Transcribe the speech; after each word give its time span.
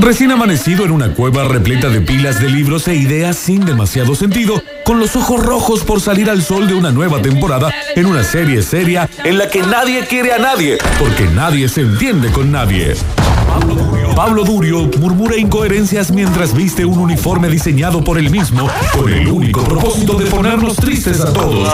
Recién 0.00 0.30
amanecido 0.30 0.84
en 0.84 0.90
una 0.90 1.12
cueva 1.14 1.44
repleta 1.44 1.88
de 1.88 2.00
pilas 2.00 2.40
de 2.40 2.48
libros 2.50 2.86
e 2.88 2.94
ideas 2.94 3.36
sin 3.36 3.64
demasiado 3.64 4.14
sentido, 4.14 4.62
con 4.84 5.00
los 5.00 5.16
ojos 5.16 5.44
rojos 5.44 5.82
por 5.84 6.00
salir 6.00 6.30
al 6.30 6.42
sol 6.42 6.68
de 6.68 6.74
una 6.74 6.92
nueva 6.92 7.22
temporada 7.22 7.72
en 7.94 8.06
una 8.06 8.22
serie 8.22 8.62
seria 8.62 9.08
en 9.24 9.38
la 9.38 9.48
que 9.48 9.62
nadie 9.62 10.04
quiere 10.06 10.32
a 10.32 10.38
nadie, 10.38 10.78
porque 10.98 11.24
nadie 11.26 11.68
se 11.68 11.80
entiende 11.80 12.30
con 12.30 12.52
nadie. 12.52 12.94
Pablo 14.16 14.44
Durio 14.44 14.88
murmura 14.98 15.36
incoherencias 15.36 16.10
mientras 16.10 16.54
viste 16.54 16.86
un 16.86 16.98
uniforme 16.98 17.50
diseñado 17.50 18.02
por 18.02 18.16
él 18.16 18.30
mismo 18.30 18.66
con 18.94 19.12
el 19.12 19.28
único 19.28 19.62
propósito 19.62 20.14
de 20.14 20.24
ponernos 20.24 20.76
tristes 20.76 21.20
a 21.20 21.34
todos. 21.34 21.68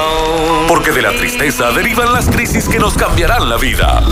Porque 0.66 0.90
de 0.90 1.02
la 1.02 1.12
tristeza 1.12 1.70
derivan 1.70 2.12
las 2.12 2.28
crisis 2.28 2.68
que 2.68 2.80
nos 2.80 2.94
cambiarán 2.94 3.48
la 3.48 3.58
vida. 3.58 4.02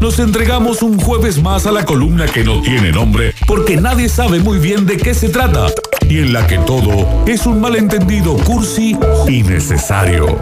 Nos 0.00 0.18
entregamos 0.18 0.82
un 0.82 0.98
jueves 0.98 1.40
más 1.40 1.64
a 1.64 1.70
la 1.70 1.84
columna 1.84 2.26
que 2.26 2.42
no 2.42 2.60
tiene 2.62 2.90
nombre 2.90 3.32
porque 3.46 3.76
nadie 3.76 4.08
sabe 4.08 4.40
muy 4.40 4.58
bien 4.58 4.84
de 4.84 4.96
qué 4.96 5.14
se 5.14 5.28
trata 5.28 5.66
y 6.08 6.18
en 6.18 6.32
la 6.32 6.44
que 6.48 6.58
todo 6.58 7.24
es 7.26 7.46
un 7.46 7.60
malentendido 7.60 8.34
cursi 8.38 8.98
y 9.28 9.44
necesario. 9.44 10.36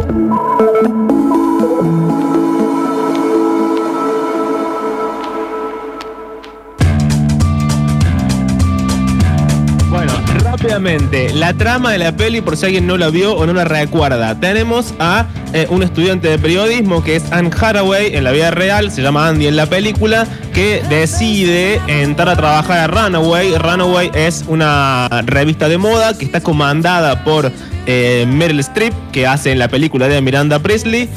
Rápidamente, 10.70 11.34
la 11.34 11.52
trama 11.54 11.90
de 11.90 11.98
la 11.98 12.16
peli, 12.16 12.40
por 12.40 12.56
si 12.56 12.66
alguien 12.66 12.86
no 12.86 12.96
la 12.96 13.10
vio 13.10 13.34
o 13.34 13.44
no 13.44 13.52
la 13.52 13.64
recuerda. 13.64 14.38
Tenemos 14.38 14.94
a 15.00 15.26
eh, 15.52 15.66
un 15.68 15.82
estudiante 15.82 16.28
de 16.28 16.38
periodismo 16.38 17.02
que 17.02 17.16
es 17.16 17.32
Anne 17.32 17.50
Haraway 17.60 18.14
en 18.14 18.22
la 18.22 18.30
vida 18.30 18.52
real, 18.52 18.92
se 18.92 19.02
llama 19.02 19.26
Andy 19.26 19.48
en 19.48 19.56
la 19.56 19.66
película, 19.66 20.28
que 20.54 20.80
decide 20.88 21.80
entrar 21.88 22.28
a 22.28 22.36
trabajar 22.36 22.78
a 22.78 22.86
Runaway. 22.86 23.56
Runaway 23.58 24.12
es 24.14 24.44
una 24.46 25.08
revista 25.26 25.68
de 25.68 25.78
moda 25.78 26.16
que 26.16 26.24
está 26.24 26.40
comandada 26.40 27.24
por 27.24 27.50
eh, 27.86 28.24
Meryl 28.28 28.60
Streep, 28.60 28.94
que 29.10 29.26
hace 29.26 29.50
en 29.50 29.58
la 29.58 29.66
película 29.66 30.06
de 30.06 30.20
Miranda 30.20 30.60
Presley. 30.60 31.08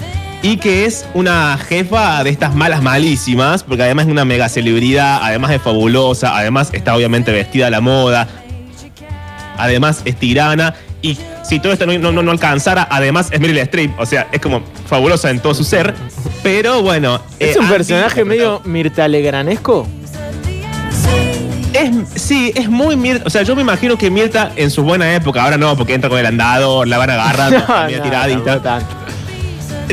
Y 0.42 0.58
que 0.58 0.84
es 0.84 1.06
una 1.14 1.58
jefa 1.58 2.22
de 2.22 2.30
estas 2.30 2.54
malas 2.54 2.84
malísimas, 2.84 3.64
porque 3.64 3.84
además 3.84 4.08
es 4.08 4.12
una 4.12 4.26
mega 4.26 4.50
celebridad, 4.50 5.20
además 5.24 5.52
es 5.52 5.62
fabulosa, 5.62 6.38
además 6.38 6.70
está 6.74 6.98
obviamente 6.98 7.32
vestida 7.32 7.68
a 7.68 7.70
la 7.70 7.80
moda, 7.80 8.28
además 9.58 10.02
es 10.06 10.16
tirana. 10.18 10.74
Y 11.02 11.18
si 11.44 11.60
todo 11.60 11.74
esto 11.74 11.86
no, 11.86 11.98
no- 12.12 12.24
no 12.24 12.32
alcanzara, 12.32 12.88
además 12.90 13.28
es 13.32 13.40
Meryl 13.40 13.58
Streep. 13.58 13.92
O 14.00 14.06
sea, 14.06 14.28
es 14.32 14.40
como 14.40 14.62
fabulosa 14.88 15.30
en 15.30 15.40
todo 15.40 15.54
su 15.54 15.64
ser. 15.64 15.94
Pero 16.44 16.82
bueno. 16.82 17.20
Es 17.40 17.56
eh, 17.56 17.60
un 17.60 17.68
personaje 17.68 18.24
medio 18.24 18.62
Mirta 18.66 19.08
Legranesco. 19.08 19.88
Es, 21.74 22.22
sí, 22.22 22.52
es 22.56 22.70
muy 22.70 22.96
Mirta. 22.96 23.24
O 23.26 23.30
sea, 23.30 23.42
yo 23.42 23.56
me 23.56 23.64
imagino 23.64 23.98
que 23.98 24.10
Mirta 24.12 24.52
en 24.56 24.70
su 24.70 24.84
buena 24.84 25.14
época, 25.16 25.44
ahora 25.44 25.58
no, 25.58 25.76
porque 25.76 25.94
entra 25.96 26.10
con 26.10 26.20
el 26.20 26.26
andador, 26.26 26.88
la 26.88 26.98
van 27.00 27.10
agarrando, 27.10 27.60
No, 27.68 27.84
media 27.86 27.98
no, 27.98 28.04
tiradita. 28.04 28.80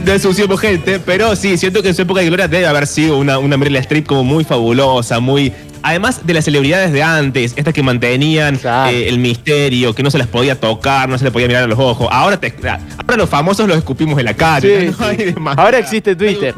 no 0.05 0.12
es 0.12 0.25
un 0.25 0.34
tiempo 0.34 0.56
gente, 0.58 1.00
pero 1.00 1.34
sí, 1.34 1.56
siento 1.56 1.83
que 1.83 1.88
en 1.88 1.94
su 1.94 2.03
época 2.03 2.20
de 2.20 2.27
gloria 2.27 2.48
debe 2.48 2.66
haber 2.66 2.86
sido 2.86 3.16
una, 3.19 3.38
una 3.38 3.56
Meryl 3.56 3.77
Streep 3.77 4.06
como 4.06 4.22
muy 4.25 4.44
fabulosa, 4.44 5.20
muy. 5.20 5.53
Además 5.82 6.26
de 6.26 6.34
las 6.34 6.44
celebridades 6.44 6.92
de 6.92 7.02
antes, 7.02 7.54
estas 7.56 7.72
que 7.72 7.82
mantenían 7.82 8.56
Claro. 8.56 8.90
eh, 8.90 9.08
el 9.08 9.18
misterio, 9.18 9.94
que 9.94 10.02
no 10.02 10.10
se 10.10 10.18
las 10.18 10.26
podía 10.26 10.58
tocar, 10.60 11.08
no 11.08 11.16
se 11.16 11.24
les 11.24 11.32
podía 11.32 11.46
mirar 11.48 11.64
a 11.64 11.66
los 11.66 11.78
ojos. 11.78 12.08
Ahora, 12.10 12.38
te- 12.38 12.54
ahora 12.62 13.16
los 13.16 13.28
famosos 13.28 13.66
los 13.66 13.78
escupimos 13.78 14.18
en 14.18 14.26
la 14.26 14.34
calle. 14.34 14.90
Sí, 14.92 14.96
no 14.98 15.06
hay 15.06 15.16
sí. 15.16 15.24
demasiado- 15.24 15.62
Ahora 15.66 15.78
existe 15.78 16.14
Twitter. 16.14 16.54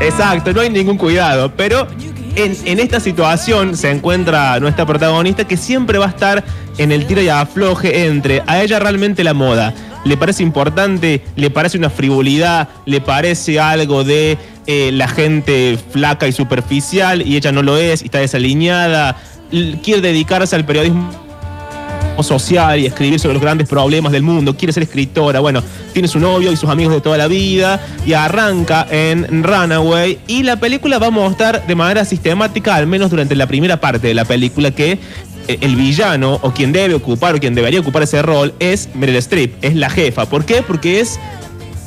Exacto, 0.00 0.52
no 0.52 0.60
hay 0.60 0.70
ningún 0.70 0.96
cuidado. 0.98 1.52
Pero 1.56 1.86
en, 2.36 2.56
en 2.64 2.80
esta 2.80 3.00
situación 3.00 3.76
se 3.76 3.90
encuentra 3.90 4.58
nuestra 4.60 4.86
protagonista 4.86 5.46
que 5.46 5.56
siempre 5.56 5.98
va 5.98 6.06
a 6.06 6.10
estar 6.10 6.42
en 6.78 6.90
el 6.90 7.06
tiro 7.06 7.20
y 7.20 7.28
afloje 7.28 8.06
entre 8.06 8.42
a 8.46 8.62
ella 8.62 8.78
realmente 8.78 9.22
la 9.22 9.34
moda. 9.34 9.74
Le 10.04 10.16
parece 10.16 10.42
importante, 10.42 11.22
le 11.36 11.50
parece 11.50 11.78
una 11.78 11.90
frivolidad, 11.90 12.68
le 12.86 13.00
parece 13.00 13.60
algo 13.60 14.02
de 14.02 14.36
eh, 14.66 14.90
la 14.92 15.08
gente 15.08 15.78
flaca 15.90 16.28
y 16.28 16.32
superficial 16.32 17.26
y 17.26 17.36
ella 17.36 17.52
no 17.52 17.62
lo 17.62 17.76
es 17.76 18.02
y 18.02 18.06
está 18.06 18.18
desalineada. 18.18 19.16
Quiere 19.82 20.00
dedicarse 20.00 20.56
al 20.56 20.64
periodismo 20.64 21.22
social 22.22 22.80
y 22.80 22.86
escribir 22.86 23.18
sobre 23.18 23.34
los 23.34 23.42
grandes 23.42 23.68
problemas 23.68 24.12
del 24.12 24.22
mundo, 24.22 24.56
quiere 24.56 24.72
ser 24.72 24.82
escritora, 24.82 25.40
bueno, 25.40 25.62
tiene 25.92 26.08
su 26.08 26.18
novio 26.18 26.52
y 26.52 26.56
sus 26.56 26.68
amigos 26.68 26.94
de 26.94 27.00
toda 27.00 27.16
la 27.16 27.26
vida 27.26 27.80
y 28.04 28.12
arranca 28.12 28.86
en 28.90 29.42
Runaway 29.42 30.18
y 30.26 30.42
la 30.42 30.56
película 30.56 30.98
va 30.98 31.06
a 31.06 31.10
mostrar 31.10 31.66
de 31.66 31.74
manera 31.74 32.04
sistemática, 32.04 32.76
al 32.76 32.86
menos 32.86 33.10
durante 33.10 33.34
la 33.34 33.46
primera 33.46 33.80
parte 33.80 34.08
de 34.08 34.14
la 34.14 34.24
película, 34.24 34.70
que 34.70 34.98
eh, 35.48 35.58
el 35.60 35.76
villano 35.76 36.38
o 36.42 36.52
quien 36.52 36.72
debe 36.72 36.94
ocupar 36.94 37.34
o 37.34 37.40
quien 37.40 37.54
debería 37.54 37.80
ocupar 37.80 38.02
ese 38.02 38.22
rol 38.22 38.54
es 38.58 38.88
Meryl 38.94 39.16
Streep, 39.16 39.54
es 39.62 39.74
la 39.74 39.90
jefa. 39.90 40.26
¿Por 40.26 40.44
qué? 40.44 40.62
Porque 40.62 41.00
es 41.00 41.18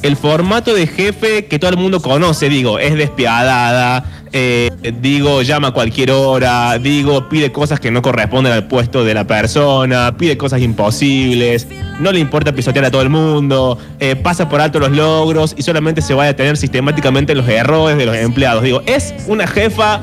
el 0.05 0.17
formato 0.17 0.73
de 0.75 0.85
jefe 0.85 1.45
que 1.45 1.57
todo 1.57 1.71
el 1.71 1.77
mundo 1.77 1.99
conoce, 1.99 2.47
digo, 2.47 2.77
es 2.77 2.95
despiadada, 2.95 4.05
eh, 4.31 4.69
digo, 5.01 5.41
llama 5.41 5.69
a 5.69 5.71
cualquier 5.71 6.11
hora, 6.11 6.77
digo, 6.77 7.27
pide 7.27 7.51
cosas 7.51 7.79
que 7.79 7.89
no 7.89 8.03
corresponden 8.03 8.53
al 8.53 8.67
puesto 8.67 9.03
de 9.03 9.16
la 9.16 9.25
persona, 9.25 10.16
pide 10.16 10.38
cosas 10.38 10.61
imposibles, 10.61 11.67
no 11.99 12.11
le 12.11 12.19
importa 12.19 12.53
pisotear 12.53 12.85
a 12.85 12.91
todo 12.91 13.01
el 13.01 13.09
mundo, 13.09 13.79
eh, 13.99 14.16
pasa 14.16 14.47
por 14.47 14.61
alto 14.61 14.79
los 14.79 14.91
logros 14.91 15.55
y 15.57 15.63
solamente 15.63 16.03
se 16.03 16.13
va 16.13 16.25
a 16.25 16.27
detener 16.27 16.55
sistemáticamente 16.55 17.31
en 17.31 17.39
los 17.39 17.49
errores 17.49 17.97
de 17.97 18.05
los 18.05 18.16
empleados. 18.16 18.61
Digo, 18.61 18.81
es 18.85 19.13
una 19.25 19.47
jefa 19.47 20.01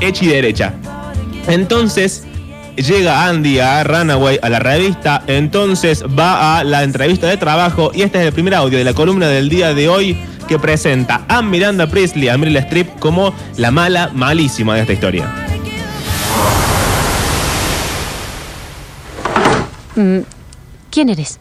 hecha 0.00 0.24
y 0.24 0.28
derecha. 0.28 0.74
Entonces, 1.46 2.24
llega 2.76 3.26
Andy 3.26 3.58
a 3.58 3.84
Runaway 3.84 4.38
a 4.42 4.48
la 4.48 4.58
revista, 4.58 5.22
entonces 5.26 6.04
va 6.04 6.58
a 6.58 6.64
la 6.64 6.82
entrevista 6.82 7.26
de 7.26 7.36
trabajo 7.36 7.90
y 7.94 8.02
este 8.02 8.20
es 8.20 8.26
el 8.26 8.32
primer 8.32 8.54
audio 8.54 8.78
de 8.78 8.84
la 8.84 8.94
columna 8.94 9.28
del 9.28 9.48
día 9.48 9.74
de 9.74 9.88
hoy 9.88 10.16
que 10.48 10.58
presenta 10.58 11.24
a 11.28 11.42
Miranda 11.42 11.86
Priestley, 11.86 12.28
a 12.28 12.36
Meryl 12.36 12.56
Streep 12.56 12.98
como 12.98 13.34
la 13.56 13.70
mala 13.70 14.10
malísima 14.12 14.74
de 14.74 14.80
esta 14.82 14.92
historia. 14.92 15.32
Mm, 19.96 20.18
¿Quién 20.90 21.08
eres? 21.08 21.38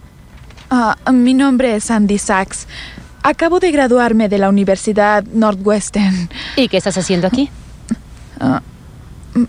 Ah, 0.69 0.95
mi 1.11 1.33
nombre 1.33 1.75
es 1.75 1.91
Andy 1.91 2.17
Sachs. 2.17 2.67
Acabo 3.23 3.59
de 3.59 3.71
graduarme 3.71 4.29
de 4.29 4.37
la 4.37 4.49
Universidad 4.49 5.23
Northwestern. 5.25 6.29
¿Y 6.55 6.67
qué 6.67 6.77
estás 6.77 6.97
haciendo 6.97 7.27
aquí? 7.27 7.49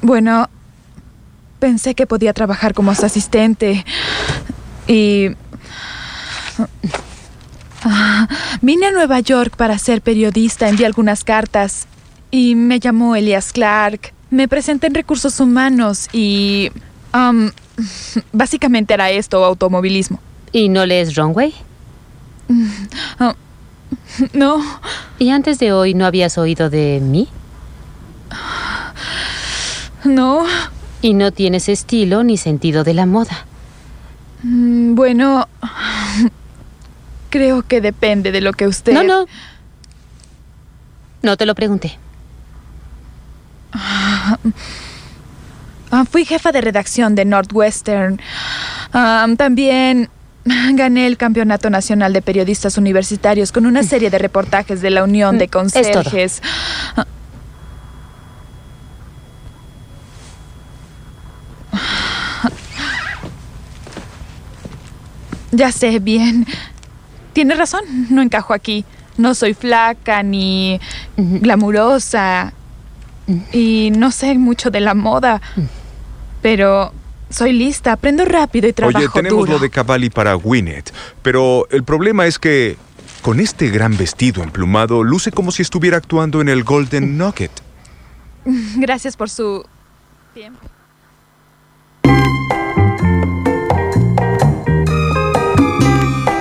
Bueno, 0.00 0.48
pensé 1.58 1.94
que 1.94 2.06
podía 2.06 2.32
trabajar 2.32 2.74
como 2.74 2.94
su 2.94 3.04
asistente 3.04 3.84
y... 4.86 5.30
Ah, 7.86 8.28
vine 8.62 8.86
a 8.86 8.92
Nueva 8.92 9.20
York 9.20 9.56
para 9.56 9.76
ser 9.78 10.00
periodista, 10.00 10.68
envié 10.68 10.86
algunas 10.86 11.22
cartas 11.22 11.86
y 12.30 12.54
me 12.54 12.80
llamó 12.80 13.14
Elias 13.14 13.52
Clark. 13.52 14.12
Me 14.30 14.48
presenté 14.48 14.86
en 14.86 14.94
recursos 14.94 15.38
humanos 15.38 16.08
y... 16.12 16.70
am, 17.12 17.52
básicamente 18.32 18.94
era 18.94 19.10
esto, 19.10 19.44
automovilismo. 19.44 20.18
¿Y 20.52 20.68
no 20.68 20.86
lees 20.86 21.14
Runway? 21.14 21.52
No, 24.32 24.62
¿Y 25.18 25.30
antes 25.30 25.58
de 25.58 25.72
hoy 25.72 25.94
no 25.94 26.06
habías 26.06 26.38
oído 26.38 26.70
de 26.70 27.00
mí? 27.02 27.28
no. 30.04 30.44
Y 31.04 31.12
no 31.12 31.32
tienes 31.32 31.68
estilo 31.68 32.24
ni 32.24 32.38
sentido 32.38 32.82
de 32.82 32.94
la 32.94 33.04
moda. 33.04 33.44
Mm, 34.42 34.94
Bueno, 34.94 35.46
creo 37.28 37.60
que 37.60 37.82
depende 37.82 38.32
de 38.32 38.40
lo 38.40 38.54
que 38.54 38.66
usted... 38.66 38.94
No, 38.94 39.02
no. 39.02 39.26
No 41.20 41.36
te 41.36 41.44
lo 41.44 41.54
pregunté. 41.54 41.98
Ah, 45.90 46.04
fui 46.10 46.24
jefa 46.24 46.50
de 46.50 46.60
redacción 46.60 47.14
de 47.14 47.24
Northwestern. 47.24 48.18
También 49.36 50.08
gané 50.72 51.06
el 51.06 51.16
Campeonato 51.16 51.70
Nacional 51.70 52.12
de 52.12 52.22
Periodistas 52.22 52.78
Universitarios 52.78 53.52
con 53.52 53.64
una 53.64 53.84
serie 53.84 54.10
de 54.10 54.18
reportajes 54.18 54.80
de 54.80 54.90
la 54.90 55.04
Unión 55.04 55.38
de 55.38 55.46
Mm, 55.46 55.66
es 55.78 55.92
todo. 55.92 56.10
Ya 65.54 65.72
sé, 65.72 65.98
bien. 65.98 66.46
Tiene 67.32 67.54
razón, 67.54 67.82
no 68.10 68.22
encajo 68.22 68.54
aquí. 68.54 68.84
No 69.16 69.34
soy 69.34 69.54
flaca 69.54 70.22
ni 70.22 70.80
glamurosa 71.16 72.52
y 73.52 73.92
no 73.96 74.10
sé 74.10 74.36
mucho 74.36 74.70
de 74.70 74.80
la 74.80 74.94
moda, 74.94 75.40
pero 76.42 76.92
soy 77.30 77.52
lista, 77.52 77.92
aprendo 77.92 78.24
rápido 78.24 78.68
y 78.68 78.72
trabajo 78.72 78.98
Oye, 78.98 79.08
tenemos 79.12 79.40
duro. 79.40 79.52
lo 79.52 79.58
de 79.58 79.70
Cavalli 79.70 80.10
para 80.10 80.34
Gwyneth, 80.34 80.92
pero 81.22 81.66
el 81.70 81.84
problema 81.84 82.26
es 82.26 82.38
que 82.38 82.76
con 83.22 83.40
este 83.40 83.70
gran 83.70 83.96
vestido 83.96 84.42
emplumado 84.42 85.02
luce 85.02 85.30
como 85.30 85.50
si 85.52 85.62
estuviera 85.62 85.96
actuando 85.96 86.40
en 86.40 86.48
el 86.48 86.64
Golden 86.64 87.16
Nugget. 87.16 87.52
Gracias 88.76 89.16
por 89.16 89.30
su 89.30 89.64
tiempo. 90.34 90.60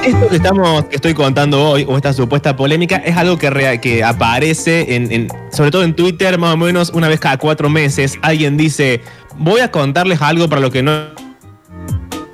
Esto 0.06 0.28
que 0.30 0.36
estamos, 0.36 0.86
estoy 0.92 1.14
contando 1.14 1.64
hoy, 1.64 1.86
o 1.88 1.96
esta 1.96 2.12
supuesta 2.12 2.56
polémica, 2.56 2.98
es 2.98 3.16
algo 3.16 3.38
que, 3.38 4.04
aparece, 4.04 4.96
en- 4.96 5.28
sobre 5.52 5.72
todo 5.72 5.84
en 5.84 5.96
Twitter, 5.96 6.38
más 6.38 6.54
o 6.56 6.58
menos 6.58 6.90
una 6.94 7.08
vez 7.08 7.20
cada 7.22 7.38
cuatro 7.38 7.70
meses. 7.70 8.18
Alguien 8.22 8.58
dice, 8.58 9.02
voy 9.38 9.62
a 9.62 9.72
contarles 9.72 10.22
algo 10.22 10.50
para 10.50 10.62
lo 10.62 10.72
que 10.72 10.84
no 10.84 11.14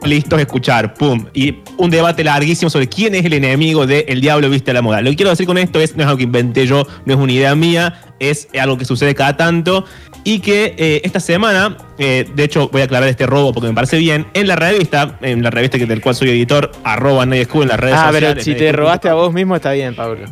listos 0.04 0.40
a 0.40 0.42
escuchar, 0.42 0.94
pum. 0.96 1.26
Y 1.34 1.58
un 1.78 1.92
debate 1.92 2.24
larguísimo 2.24 2.70
sobre 2.70 2.88
quién 2.88 3.14
es 3.14 3.26
el 3.26 3.34
enemigo 3.34 3.86
de 3.86 4.06
El 4.08 4.22
Diablo 4.22 4.50
Viste 4.50 4.72
a 4.72 4.74
la 4.74 4.82
Moda. 4.82 5.02
Lo 5.02 5.12
que 5.12 5.18
quiero 5.18 5.30
decir 5.30 5.46
con 5.46 5.58
esto 5.58 5.80
es, 5.80 5.96
no 5.96 6.02
es 6.04 6.08
algo 6.08 6.18
que 6.18 6.24
inventé 6.24 6.66
yo, 6.66 6.88
no 7.06 7.14
es 7.14 7.20
una 7.20 7.32
idea 7.32 7.54
mía, 7.54 8.02
es 8.20 8.48
algo 8.60 8.78
que 8.78 8.86
sucede 8.86 9.16
cada 9.16 9.36
tanto. 9.38 9.86
Y 10.26 10.40
que 10.40 10.76
eh, 10.78 11.02
esta 11.06 11.20
semana, 11.22 11.78
eh, 11.98 12.28
de 12.36 12.44
hecho 12.44 12.68
voy 12.70 12.82
a 12.82 12.86
aclarar 12.86 13.08
este 13.08 13.26
robo 13.26 13.54
porque 13.54 13.70
me 13.70 13.74
parece 13.74 13.98
bien, 13.98 14.28
en 14.34 14.48
la 14.48 14.56
revista, 14.58 15.18
en 15.22 15.42
la 15.44 15.50
revista 15.50 15.78
que- 15.78 15.86
del 15.86 16.02
cual 16.02 16.14
soy 16.16 16.30
editor, 16.30 16.72
arroba 16.84 17.26
Nadie 17.26 17.46
School 17.46 17.64
en 17.64 17.70
las 17.70 17.80
redes 17.80 17.96
Ah, 17.98 18.08
sociales. 18.08 18.30
pero 18.32 18.44
si 18.44 18.56
te 18.56 18.72
robaste 18.74 19.08
a 19.10 19.14
vos 19.14 19.32
mismo 19.34 19.56
está 19.56 19.72
bien, 19.72 19.96
Pablo. 19.96 20.26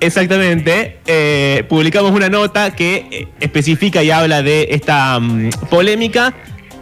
Exactamente. 0.00 0.98
eh, 1.06 1.64
publicamos 1.68 2.12
una 2.12 2.28
nota 2.28 2.70
que 2.74 3.28
especifica 3.40 4.02
y 4.02 4.10
habla 4.10 4.42
de 4.42 4.68
esta 4.70 5.18
mm, 5.18 5.50
polémica. 5.70 6.34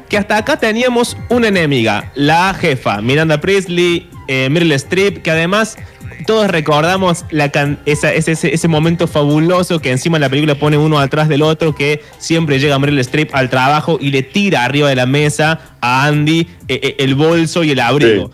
Que 0.09 0.19
hasta 0.19 0.37
acá 0.37 0.59
teníamos 0.59 1.17
una 1.31 1.49
enemiga, 1.49 2.12
la 2.15 2.53
jefa, 2.55 3.00
Miranda 3.00 3.41
Priestley, 3.41 4.09
eh, 4.29 4.49
Meryl 4.50 4.71
Streep, 4.73 5.23
que 5.23 5.31
además 5.31 5.77
todos 6.25 6.49
recordamos 6.50 7.25
la 7.31 7.50
can- 7.50 7.79
esa- 7.87 8.12
ese, 8.12 8.32
ese- 8.32 8.53
ese 8.55 8.69
momento 8.69 9.06
fabuloso 9.06 9.81
que 9.81 9.91
encima 9.91 10.19
la 10.19 10.29
película 10.29 10.55
pone 10.56 10.76
uno 10.76 10.99
atrás 10.99 11.29
del 11.29 11.43
otro, 11.43 11.75
que 11.75 12.03
siempre 12.19 12.59
llega 12.59 12.79
Meryl 12.79 12.99
Streep 13.00 13.31
al 13.35 13.49
trabajo 13.50 13.99
y 14.00 14.11
le 14.11 14.23
tira 14.23 14.65
arriba 14.65 14.88
de 14.88 14.97
la 14.97 15.06
mesa 15.06 15.61
a 15.81 16.06
Andy 16.06 16.41
eh, 16.69 16.81
eh, 16.82 16.97
el 16.99 17.15
bolso 17.15 17.62
y 17.65 17.71
el 17.71 17.81
abrigo. 17.81 18.31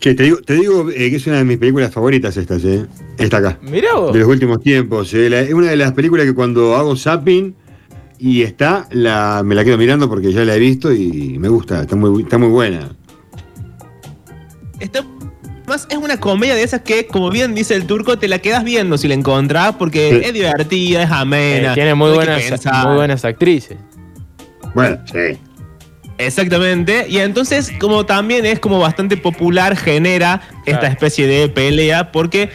Che, 0.00 0.14
te 0.14 0.24
digo, 0.24 0.38
te 0.38 0.54
digo 0.54 0.90
eh, 0.90 1.10
que 1.10 1.16
es 1.16 1.26
una 1.28 1.36
de 1.36 1.44
mis 1.44 1.58
películas 1.58 1.92
favoritas 1.92 2.36
estas, 2.36 2.64
¿eh? 2.64 2.86
Esta 3.18 3.36
acá. 3.36 3.58
Mirá 3.62 3.94
vos. 3.94 4.12
De 4.12 4.18
los 4.18 4.28
últimos 4.28 4.60
tiempos. 4.60 5.14
eh. 5.14 5.30
La- 5.30 5.40
es 5.40 5.52
una 5.54 5.68
de 5.70 5.76
las 5.76 5.92
películas 5.92 6.26
que 6.26 6.34
cuando 6.34 6.74
hago 6.74 6.96
zapping 6.96 7.54
y 8.18 8.42
está, 8.42 8.88
la, 8.90 9.42
me 9.44 9.54
la 9.54 9.64
quedo 9.64 9.78
mirando 9.78 10.08
porque 10.08 10.32
ya 10.32 10.44
la 10.44 10.56
he 10.56 10.58
visto 10.58 10.92
y 10.92 11.38
me 11.38 11.48
gusta, 11.48 11.82
está 11.82 11.94
muy, 11.94 12.22
está 12.22 12.36
muy 12.38 12.48
buena. 12.48 12.90
Está 14.80 15.04
más 15.66 15.86
es 15.90 15.96
una 15.96 16.18
comedia 16.18 16.54
de 16.54 16.62
esas 16.62 16.80
que, 16.82 17.06
como 17.06 17.30
bien 17.30 17.54
dice 17.54 17.74
el 17.74 17.86
turco, 17.86 18.18
te 18.18 18.28
la 18.28 18.38
quedas 18.38 18.64
viendo 18.64 18.98
si 18.98 19.08
la 19.08 19.14
encontrás 19.14 19.74
porque 19.78 20.20
Sí. 20.22 20.28
es 20.28 20.32
divertida, 20.34 21.02
es 21.02 21.10
Eh, 21.10 21.14
amena. 21.14 21.74
tiene 21.74 21.94
muy 21.94 22.10
no 22.10 22.14
buenas, 22.16 22.42
muy 22.86 22.94
buenas 22.96 23.24
actrices. 23.24 23.78
Bueno, 24.74 24.98
sí. 25.10 25.38
Exactamente. 26.18 27.06
Y 27.08 27.18
entonces, 27.18 27.72
como 27.80 28.06
también 28.06 28.46
es 28.46 28.60
como 28.60 28.78
bastante 28.78 29.16
popular, 29.16 29.76
genera 29.76 30.40
esta 30.66 30.86
especie 30.86 31.26
de 31.26 31.48
pelea 31.48 32.12
porque 32.12 32.50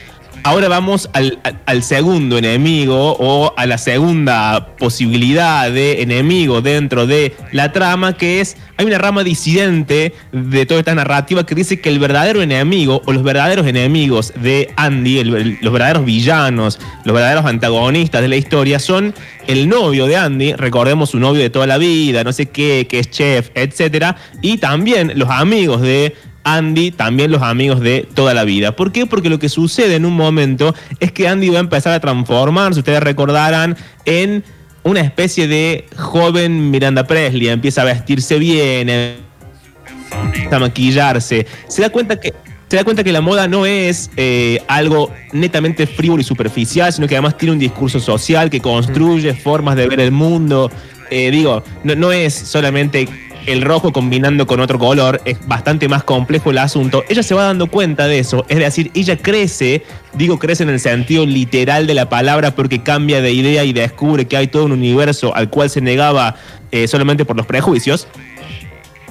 ahora 0.47 0.69
vamos 0.69 1.09
al, 1.11 1.83
segundo 1.83 2.37
enemigo 2.37 3.17
o 3.19 3.53
a 3.57 3.65
la 3.65 3.77
segunda 3.77 4.75
posibilidad 4.77 5.69
de 5.69 6.01
enemigo 6.01 6.61
dentro 6.61 7.05
de 7.05 7.35
la 7.51 7.73
trama, 7.73 8.13
que 8.13 8.39
es, 8.39 8.55
hay 8.77 8.85
una 8.85 8.97
rama 8.97 9.25
disidente 9.25 10.13
de 10.31 10.65
toda 10.65 10.79
esta 10.79 10.95
narrativa 10.95 11.45
que 11.45 11.53
dice 11.53 11.81
que 11.81 11.89
el 11.89 11.99
verdadero 11.99 12.41
enemigo 12.41 13.01
o 13.05 13.11
los 13.11 13.23
verdaderos 13.23 13.67
enemigos 13.67 14.33
de 14.37 14.71
Andy, 14.77 15.25
los 15.25 15.73
verdaderos 15.73 16.05
villanos, 16.05 16.79
los 17.03 17.13
verdaderos 17.13 17.45
antagonistas 17.45 18.21
de 18.21 18.29
la 18.29 18.37
historia 18.37 18.79
son 18.79 19.13
el 19.47 19.67
novio 19.67 20.07
de 20.07 20.15
Andy, 20.15 20.53
recordemos 20.53 21.09
su 21.09 21.19
novio 21.19 21.41
de 21.41 21.49
toda 21.49 21.67
la 21.67 21.77
vida, 21.77 22.23
no 22.23 22.31
sé 22.31 22.45
qué, 22.45 22.87
que 22.89 22.99
es 22.99 23.11
chef, 23.11 23.49
etcétera, 23.53 24.15
y 24.41 24.59
también 24.59 25.11
los 25.15 25.29
amigos 25.29 25.81
de 25.81 26.15
Andy, 26.47 26.91
también 26.91 27.29
los 27.29 27.41
amigos 27.41 27.81
de 27.81 28.07
toda 28.13 28.33
la 28.33 28.45
vida. 28.45 28.73
¿Por 28.73 28.93
qué? 28.93 29.05
Porque 29.05 29.29
lo 29.29 29.37
que 29.37 29.49
sucede 29.49 29.95
en 29.95 30.05
un 30.05 30.13
momento 30.13 30.73
es 31.01 31.11
que 31.11 31.27
Andy 31.27 31.49
va 31.49 31.57
a 31.57 31.61
empezar 31.61 31.91
a 31.91 31.99
transformarse, 31.99 32.79
ustedes 32.79 33.03
recordarán, 33.03 33.75
en 34.05 34.45
una 34.83 35.01
especie 35.01 35.49
de 35.49 35.85
joven 35.97 36.71
Miranda 36.71 37.05
Presley, 37.05 37.49
empieza 37.49 37.81
a 37.81 37.85
vestirse 37.85 38.39
bien, 38.39 38.87
empieza 38.89 40.55
a 40.55 40.59
maquillarse, 40.59 41.45
se 41.67 41.81
da 41.81 41.89
cuenta 41.89 42.17
que 42.17 42.33
se 42.69 42.75
da 42.75 42.83
cuenta 42.83 43.03
que 43.03 43.13
la 43.13 43.21
moda 43.21 43.47
no 43.47 43.65
es 43.65 44.09
eh, 44.17 44.61
algo 44.67 45.11
netamente 45.31 45.87
frívolo 45.87 46.21
y 46.21 46.25
superficial, 46.25 46.91
sino 46.91 47.07
que 47.07 47.15
además 47.15 47.37
tiene 47.37 47.53
un 47.53 47.59
discurso 47.59 47.99
social 48.01 48.49
que 48.49 48.59
construye 48.59 49.33
formas 49.33 49.77
de 49.77 49.87
ver 49.87 50.01
el 50.01 50.11
mundo. 50.11 50.69
Eh, 51.09 51.31
digo, 51.31 51.63
no, 51.85 51.95
no 51.95 52.11
es 52.11 52.33
solamente 52.33 53.07
el 53.47 53.61
rojo 53.61 53.91
combinando 53.91 54.45
con 54.45 54.59
otro 54.59 54.77
color, 54.77 55.21
es 55.25 55.37
bastante 55.47 55.87
más 55.87 56.03
complejo 56.03 56.51
el 56.51 56.59
asunto. 56.59 57.03
Ella 57.09 57.23
se 57.23 57.33
va 57.33 57.43
dando 57.43 57.67
cuenta 57.67 58.07
de 58.07 58.19
eso, 58.19 58.45
es 58.49 58.59
decir, 58.59 58.91
ella 58.93 59.17
crece, 59.17 59.83
digo 60.13 60.37
crece 60.37 60.63
en 60.63 60.69
el 60.69 60.79
sentido 60.79 61.25
literal 61.25 61.87
de 61.87 61.93
la 61.93 62.09
palabra 62.09 62.53
porque 62.53 62.83
cambia 62.83 63.21
de 63.21 63.31
idea 63.31 63.63
y 63.63 63.73
descubre 63.73 64.25
que 64.25 64.37
hay 64.37 64.47
todo 64.47 64.65
un 64.65 64.73
universo 64.73 65.35
al 65.35 65.49
cual 65.49 65.69
se 65.69 65.81
negaba 65.81 66.35
eh, 66.71 66.87
solamente 66.87 67.25
por 67.25 67.37
los 67.37 67.45
prejuicios. 67.45 68.07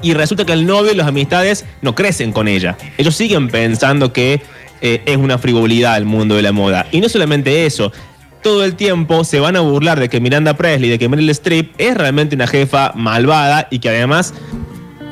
Y 0.02 0.12
resulta 0.12 0.44
que 0.44 0.52
el 0.52 0.66
novio 0.66 0.92
y 0.92 0.94
las 0.94 1.06
amistades 1.08 1.64
no 1.80 1.94
crecen 1.94 2.32
con 2.32 2.46
ella. 2.46 2.76
Ellos 2.98 3.16
siguen 3.16 3.48
pensando 3.48 4.12
que 4.12 4.42
eh, 4.82 5.02
es 5.06 5.16
una 5.16 5.38
frivolidad 5.38 5.96
el 5.96 6.04
mundo 6.04 6.36
de 6.36 6.42
la 6.42 6.52
moda. 6.52 6.86
Y 6.92 7.00
no 7.00 7.08
solamente 7.08 7.64
eso, 7.64 7.90
todo 8.46 8.64
el 8.64 8.76
tiempo 8.76 9.24
se 9.24 9.40
van 9.40 9.56
a 9.56 9.60
burlar 9.60 9.98
de 9.98 10.08
que 10.08 10.20
Miranda 10.20 10.56
Presley, 10.56 10.88
de 10.88 11.00
que 11.00 11.08
Meryl 11.08 11.28
Streep 11.30 11.72
es 11.78 11.96
realmente 11.96 12.36
una 12.36 12.46
jefa 12.46 12.92
malvada 12.94 13.66
y 13.72 13.80
que 13.80 13.88
además 13.88 14.34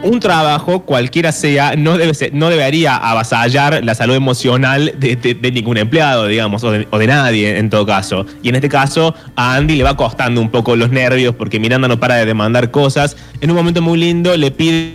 un 0.04 0.20
trabajo, 0.20 0.84
cualquiera 0.84 1.32
sea, 1.32 1.74
no, 1.74 1.98
debe 1.98 2.12
no 2.32 2.48
debería 2.48 2.94
avasallar 2.94 3.82
la 3.82 3.96
salud 3.96 4.14
emocional 4.14 4.94
de, 4.96 5.50
ningún 5.52 5.78
empleado, 5.78 6.28
digamos, 6.28 6.62
o 6.62 6.70
de 6.70 7.06
nadie 7.08 7.58
en 7.58 7.70
todo 7.70 7.84
caso. 7.84 8.24
Y 8.40 8.50
en 8.50 8.54
este 8.54 8.68
caso, 8.68 9.16
a 9.34 9.56
Andy 9.56 9.74
le 9.74 9.82
va 9.82 9.96
costando 9.96 10.40
un 10.40 10.50
poco 10.50 10.76
los 10.76 10.90
nervios 10.90 11.34
porque 11.34 11.58
Miranda 11.58 11.88
no 11.88 11.98
para 11.98 12.14
de 12.14 12.26
demandar 12.26 12.70
cosas. 12.70 13.16
En 13.40 13.50
un 13.50 13.56
momento 13.56 13.82
muy 13.82 13.98
lindo 13.98 14.36
le 14.36 14.52
pide 14.52 14.94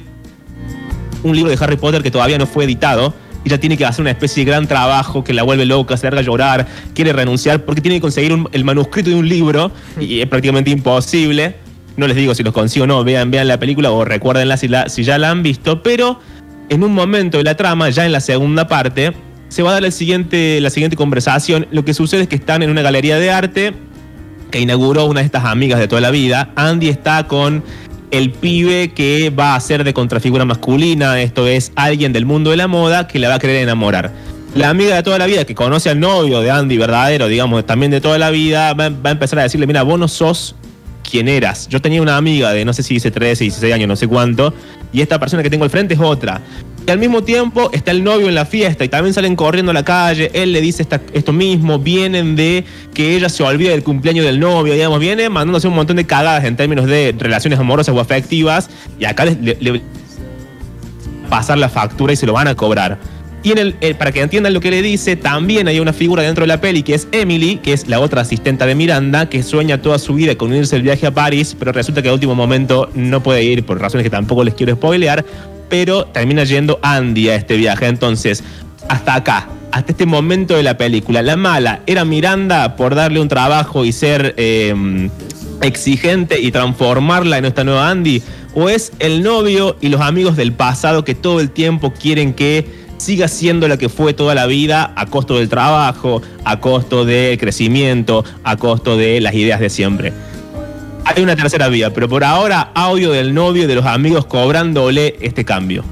un 1.23 1.35
libro 1.35 1.51
de 1.51 1.57
Harry 1.61 1.75
Potter 1.75 2.01
que 2.01 2.09
todavía 2.09 2.37
no 2.37 2.45
fue 2.45 2.63
editado. 2.63 3.13
Ella 3.45 3.59
tiene 3.59 3.77
que 3.77 3.85
hacer 3.85 4.01
una 4.01 4.11
especie 4.11 4.43
de 4.43 4.51
gran 4.51 4.67
trabajo 4.67 5.23
que 5.23 5.33
la 5.33 5.43
vuelve 5.43 5.65
loca, 5.65 5.95
se 5.97 6.05
larga 6.05 6.19
a 6.19 6.23
llorar, 6.23 6.67
quiere 6.93 7.13
renunciar 7.13 7.63
porque 7.63 7.81
tiene 7.81 7.97
que 7.97 8.01
conseguir 8.01 8.37
el 8.51 8.63
manuscrito 8.63 9.09
de 9.09 9.15
un 9.15 9.27
libro 9.27 9.71
y 9.99 10.19
es 10.19 10.27
prácticamente 10.27 10.71
imposible. 10.71 11.55
No 11.95 12.07
les 12.07 12.15
digo 12.15 12.35
si 12.35 12.43
los 12.43 12.53
consigo 12.53 12.83
o 12.83 12.87
no, 12.87 13.03
vean, 13.03 13.31
vean 13.31 13.47
la 13.47 13.59
película 13.59 13.91
o 13.91 14.05
recuérdenla 14.05 14.57
si, 14.57 14.67
la, 14.67 14.89
si 14.89 15.03
ya 15.03 15.17
la 15.17 15.29
han 15.31 15.43
visto, 15.43 15.83
pero 15.83 16.19
en 16.69 16.83
un 16.83 16.93
momento 16.93 17.37
de 17.37 17.43
la 17.43 17.55
trama, 17.55 17.89
ya 17.89 18.05
en 18.05 18.11
la 18.11 18.19
segunda 18.19 18.67
parte, 18.67 19.13
se 19.49 19.63
va 19.63 19.71
a 19.71 19.73
dar 19.73 19.85
el 19.85 19.91
siguiente, 19.91 20.61
la 20.61 20.69
siguiente 20.69 20.95
conversación. 20.95 21.67
Lo 21.71 21.83
que 21.83 21.93
sucede 21.93 22.21
es 22.21 22.27
que 22.27 22.35
están 22.35 22.61
en 22.61 22.69
una 22.69 22.81
galería 22.81 23.17
de 23.17 23.31
arte 23.31 23.73
que 24.51 24.59
inauguró 24.59 25.05
una 25.05 25.19
de 25.21 25.25
estas 25.25 25.45
amigas 25.45 25.79
de 25.79 25.87
toda 25.87 26.01
la 26.01 26.11
vida. 26.11 26.51
Andy 26.55 26.89
está 26.89 27.27
con 27.27 27.63
el 28.11 28.31
pibe 28.31 28.91
que 28.93 29.29
va 29.29 29.55
a 29.55 29.59
ser 29.59 29.83
de 29.83 29.93
contrafigura 29.93 30.45
masculina, 30.45 31.21
esto 31.21 31.47
es 31.47 31.71
alguien 31.75 32.13
del 32.13 32.25
mundo 32.25 32.51
de 32.51 32.57
la 32.57 32.67
moda 32.67 33.07
que 33.07 33.19
la 33.19 33.29
va 33.29 33.35
a 33.35 33.39
querer 33.39 33.57
enamorar. 33.57 34.11
La 34.55 34.69
amiga 34.69 34.95
de 34.95 35.03
toda 35.03 35.19
la 35.19 35.27
vida 35.27 35.45
que 35.45 35.53
conoce 35.53 35.91
al 35.91 35.99
novio 35.99 36.41
de 36.41 36.49
Andy 36.49 36.77
verdadero, 36.77 37.27
digamos, 37.27 37.65
también 37.65 37.91
de 37.91 38.01
toda 38.01 38.17
la 38.17 38.31
vida, 38.31 38.73
va, 38.73 38.85
a 38.85 39.11
empezar 39.11 39.39
a 39.39 39.43
decirle, 39.43 39.67
mira, 39.67 39.83
vos 39.83 39.99
no 39.99 40.07
sos 40.07 40.55
quien 41.09 41.27
eras. 41.27 41.67
Yo 41.69 41.81
tenía 41.81 42.01
una 42.01 42.17
amiga 42.17 42.51
de 42.51 42.65
no 42.65 42.73
sé 42.73 42.81
si 42.81 42.95
dice 42.95 43.11
13, 43.11 43.43
16 43.43 43.73
años, 43.73 43.87
no 43.87 43.95
sé 43.95 44.07
cuánto, 44.07 44.53
y 44.91 45.01
esta 45.01 45.19
persona 45.19 45.43
que 45.43 45.51
tengo 45.51 45.65
al 45.65 45.69
frente 45.69 45.93
es 45.93 45.99
otra. 45.99 46.41
Y 46.87 46.91
al 46.91 46.97
mismo 46.97 47.21
tiempo 47.23 47.69
está 47.71 47.91
el 47.91 48.03
novio 48.03 48.29
en 48.29 48.35
la 48.35 48.45
fiesta 48.45 48.83
y 48.83 48.89
también 48.89 49.13
salen 49.13 49.35
corriendo 49.35 49.69
a 49.69 49.73
la 49.73 49.85
calle, 49.85 50.31
él 50.33 50.53
le 50.53 50.61
dice 50.61 50.87
esto 51.13 51.33
mismo, 51.33 51.77
vienen 51.77 52.35
de 52.35 52.63
que 52.95 53.15
ella 53.15 53.29
se 53.29 53.43
olvide 53.43 53.69
del 53.69 53.83
cumpleaños 53.83 54.25
del 54.25 54.39
novio, 54.39 54.73
digamos, 54.73 54.99
viene 54.99 55.29
mandándose 55.29 55.67
un 55.67 55.75
montón 55.75 55.97
de 55.97 56.05
cagadas 56.05 56.45
en 56.45 56.55
términos 56.55 56.87
de 56.87 57.13
relaciones 57.17 57.59
amorosas 57.59 57.93
o 57.95 57.99
afectivas, 57.99 58.71
y 58.99 59.05
acá 59.05 59.25
le, 59.25 59.35
le- 59.59 59.81
pasar 61.29 61.59
la 61.59 61.69
factura 61.69 62.11
y 62.11 62.15
se 62.15 62.25
lo 62.25 62.33
van 62.33 62.47
a 62.47 62.55
cobrar. 62.55 62.97
Y 63.43 63.53
eh, 63.57 63.93
para 63.93 64.11
que 64.11 64.21
entiendan 64.21 64.53
lo 64.53 64.59
que 64.59 64.71
le 64.71 64.81
dice, 64.81 65.15
también 65.15 65.67
hay 65.67 65.79
una 65.79 65.93
figura 65.93 66.23
dentro 66.23 66.41
de 66.43 66.47
la 66.47 66.59
peli 66.59 66.81
que 66.81 66.95
es 66.95 67.07
Emily, 67.11 67.57
que 67.57 67.71
es 67.71 67.87
la 67.87 67.99
otra 67.99 68.21
asistenta 68.21 68.65
de 68.65 68.73
Miranda, 68.73 69.29
que 69.29 69.43
sueña 69.43 69.79
toda 69.81 69.99
su 69.99 70.15
vida 70.15 70.35
con 70.35 70.53
irse 70.55 70.75
el 70.75 70.81
viaje 70.81 71.05
a 71.05 71.13
París, 71.13 71.55
pero 71.57 71.71
resulta 71.71 72.01
que 72.01 72.09
a 72.09 72.13
último 72.13 72.33
momento 72.33 72.89
no 72.95 73.21
puede 73.21 73.43
ir 73.43 73.63
por 73.63 73.79
razones 73.79 74.03
que 74.03 74.09
tampoco 74.09 74.43
les 74.43 74.55
quiero 74.55 74.73
spoilear, 74.75 75.23
pero 75.69 76.05
termina 76.05 76.43
yendo 76.43 76.79
Andy 76.81 77.29
a 77.29 77.35
este 77.35 77.55
viaje. 77.55 77.87
Entonces, 77.87 78.43
hasta 78.87 79.15
acá, 79.15 79.47
hasta 79.71 79.91
este 79.91 80.05
momento 80.05 80.55
de 80.55 80.63
la 80.63 80.77
película, 80.77 81.21
la 81.21 81.37
mala 81.37 81.81
era 81.85 82.05
Miranda 82.05 82.75
por 82.75 82.95
darle 82.95 83.19
un 83.19 83.27
trabajo 83.27 83.85
y 83.85 83.91
ser 83.91 84.33
eh, 84.37 85.09
exigente 85.61 86.39
y 86.39 86.51
transformarla 86.51 87.37
en 87.37 87.45
esta 87.45 87.63
nueva 87.63 87.89
Andy, 87.89 88.21
o 88.55 88.69
es 88.69 88.91
el 88.99 89.21
novio 89.21 89.77
y 89.79 89.89
los 89.89 90.01
amigos 90.01 90.35
del 90.35 90.53
pasado 90.53 91.03
que 91.03 91.15
todo 91.15 91.39
el 91.39 91.51
tiempo 91.51 91.93
quieren 91.93 92.33
que 92.33 92.65
siga 92.97 93.27
siendo 93.27 93.67
la 93.67 93.77
que 93.77 93.89
fue 93.89 94.13
toda 94.13 94.35
la 94.35 94.45
vida 94.45 94.93
a 94.95 95.05
costo 95.05 95.37
del 95.37 95.49
trabajo, 95.49 96.21
a 96.43 96.59
costo 96.59 97.05
del 97.05 97.37
crecimiento, 97.37 98.25
a 98.43 98.57
costo 98.57 98.97
de 98.97 99.21
las 99.21 99.33
ideas 99.33 99.59
de 99.59 99.69
siempre. 99.69 100.13
Hay 101.15 101.23
una 101.23 101.35
tercera 101.35 101.67
vía, 101.69 101.91
pero 101.91 102.07
por 102.07 102.23
ahora 102.23 102.71
audio 102.75 103.11
del 103.11 103.33
novio 103.33 103.63
y 103.63 103.65
de 103.65 103.75
los 103.75 103.85
amigos 103.85 104.25
cobrándole 104.25 105.15
este 105.21 105.43
cambio. 105.43 105.83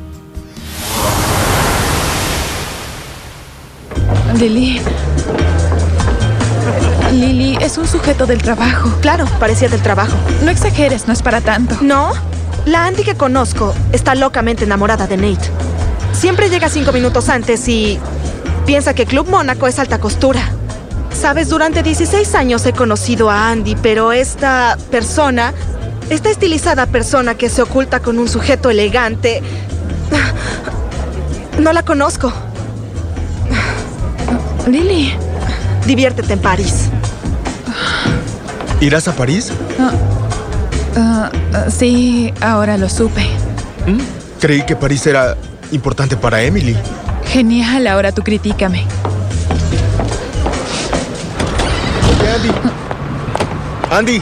Lily. 4.39 4.79
Lily 7.11 7.57
es 7.61 7.77
un 7.79 7.87
sujeto 7.87 8.27
del 8.27 8.41
trabajo. 8.41 8.93
Claro, 9.01 9.25
parecía 9.39 9.69
del 9.69 9.81
trabajo. 9.81 10.15
No 10.43 10.51
exageres, 10.51 11.07
no 11.07 11.13
es 11.13 11.23
para 11.23 11.41
tanto. 11.41 11.77
¿No? 11.81 12.11
La 12.65 12.85
Andy 12.85 13.03
que 13.03 13.15
conozco 13.15 13.73
está 13.93 14.13
locamente 14.13 14.65
enamorada 14.65 15.07
de 15.07 15.17
Nate. 15.17 15.49
Siempre 16.13 16.49
llega 16.49 16.69
cinco 16.69 16.91
minutos 16.91 17.29
antes 17.29 17.67
y 17.67 17.97
piensa 18.67 18.93
que 18.93 19.05
Club 19.07 19.29
Mónaco 19.29 19.65
es 19.65 19.79
alta 19.79 19.99
costura. 19.99 20.41
Sabes, 21.19 21.49
durante 21.49 21.81
16 21.81 22.35
años 22.35 22.63
he 22.67 22.73
conocido 22.73 23.31
a 23.31 23.49
Andy, 23.49 23.75
pero 23.75 24.11
esta 24.11 24.77
persona, 24.91 25.51
esta 26.11 26.29
estilizada 26.29 26.85
persona 26.85 27.33
que 27.33 27.49
se 27.49 27.63
oculta 27.63 28.01
con 28.01 28.19
un 28.19 28.29
sujeto 28.29 28.69
elegante, 28.69 29.41
no 31.59 31.73
la 31.73 31.81
conozco. 31.81 32.31
Lily. 34.67 35.13
Diviértete 35.87 36.33
en 36.33 36.39
París. 36.39 36.89
¿Irás 38.79 39.07
a 39.07 39.13
París? 39.13 39.51
Ah, 39.79 41.31
ah, 41.53 41.65
sí, 41.69 42.31
ahora 42.41 42.77
lo 42.77 42.89
supe. 42.89 43.25
¿Mm? 43.87 43.99
Creí 44.39 44.63
que 44.65 44.75
París 44.75 45.07
era 45.07 45.35
importante 45.71 46.15
para 46.15 46.43
Emily. 46.43 46.77
Genial, 47.25 47.87
ahora 47.87 48.11
tú 48.11 48.21
critícame. 48.21 48.85
Oye, 52.27 52.35
Andy. 52.35 52.51
Andy. 53.89 54.21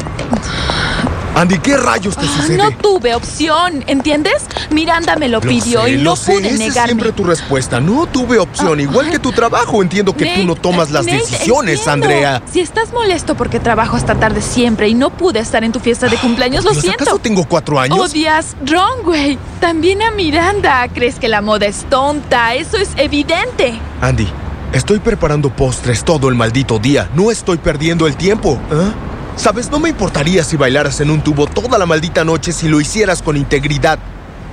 Andy, 1.35 1.59
¿qué 1.59 1.75
rayos 1.75 2.15
te 2.15 2.25
sucede? 2.25 2.55
No 2.57 2.71
tuve 2.71 3.13
opción, 3.13 3.83
¿entiendes? 3.87 4.45
Miranda 4.69 5.17
me 5.17 5.27
lo, 5.27 5.41
Lo 5.41 5.49
pidió 5.49 5.83
sé, 5.83 5.91
y 5.91 5.97
no 5.97 6.15
pude 6.15 6.37
esa 6.37 6.47
es 6.47 6.59
negarme. 6.59 6.85
siempre 6.85 7.11
tu 7.11 7.25
respuesta. 7.25 7.81
No 7.81 8.05
tuve 8.05 8.39
opción. 8.39 8.79
Igual 8.79 9.11
que 9.11 9.19
tu 9.19 9.33
trabajo. 9.33 9.81
Entiendo 9.81 10.15
que 10.15 10.33
tú 10.37 10.45
no 10.45 10.55
tomas 10.55 10.91
las 10.91 11.05
Nate, 11.05 11.17
decisiones, 11.17 11.79
entiendo. 11.79 12.05
Andrea. 12.05 12.41
Si 12.49 12.61
estás 12.61 12.93
molesto 12.93 13.35
porque 13.35 13.59
trabajo 13.59 13.97
hasta 13.97 14.15
tarde 14.15 14.41
siempre 14.41 14.87
y 14.87 14.93
no 14.93 15.09
pude 15.09 15.39
estar 15.39 15.65
en 15.65 15.73
tu 15.73 15.81
fiesta 15.81 16.07
de 16.07 16.15
cumpleaños, 16.15 16.63
lo 16.63 16.73
siento. 16.73 17.03
¿Acaso 17.03 17.19
tengo 17.19 17.43
cuatro 17.43 17.79
años? 17.81 17.99
Odias 17.99 18.55
Runway. 18.65 19.37
También 19.59 20.03
a 20.03 20.11
Miranda. 20.11 20.87
¿Crees 20.93 21.15
que 21.19 21.27
la 21.27 21.41
moda 21.41 21.65
es 21.65 21.83
tonta? 21.89 22.53
Eso 22.55 22.77
es 22.77 22.91
evidente. 22.95 23.77
Andy, 23.99 24.29
estoy 24.75 24.99
preparando 24.99 25.49
postres 25.49 26.03
todo 26.03 26.27
el 26.27 26.35
maldito 26.35 26.79
día. 26.79 27.09
No 27.15 27.31
estoy 27.31 27.57
perdiendo 27.57 28.07
el 28.07 28.17
tiempo. 28.17 28.59
¿ah? 28.71 28.91
Sabes, 29.37 29.71
no 29.71 29.79
me 29.79 29.89
importaría 29.89 30.43
si 30.43 30.57
bailaras 30.57 30.99
en 30.99 31.09
un 31.09 31.21
tubo 31.21 31.47
toda 31.47 31.77
la 31.77 31.85
maldita 31.85 32.25
noche 32.25 32.51
si 32.51 32.67
lo 32.67 32.81
hicieras 32.81 33.21
con 33.21 33.37
integridad. 33.37 33.97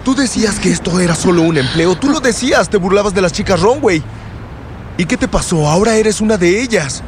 Tú 0.05 0.15
decías 0.15 0.59
que 0.59 0.71
esto 0.71 0.99
era 1.01 1.15
solo 1.15 1.43
un 1.43 1.59
empleo. 1.59 1.97
Tú 1.97 2.09
lo 2.09 2.21
decías, 2.21 2.69
te 2.69 2.77
burlabas 2.77 3.15
de 3.15 3.21
las 3.21 3.33
chicas 3.33 3.61
Runway. 3.61 4.03
¿Y 4.97 5.05
qué 5.07 5.17
te 5.17 5.27
pasó? 5.27 5.69
Ahora 5.69 5.97
eres 5.97 6.21
una 6.21 6.37
de 6.37 6.63
ellas. 6.63 7.03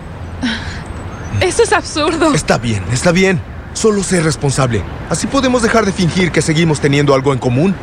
Eso 1.41 1.63
es 1.63 1.73
absurdo. 1.73 2.35
Está 2.35 2.59
bien, 2.59 2.83
está 2.93 3.13
bien. 3.13 3.41
Solo 3.75 4.03
sé 4.03 4.21
responsable. 4.23 4.83
Así 5.09 5.27
podemos 5.27 5.63
dejar 5.63 5.85
de 5.85 5.93
fingir 5.93 6.33
que 6.33 6.43
seguimos 6.43 6.81
teniendo 6.81 7.15
algo 7.15 7.33
en 7.33 7.39
común. 7.39 7.75